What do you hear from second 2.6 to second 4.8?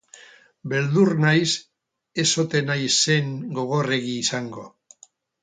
naizen gogorregi izango.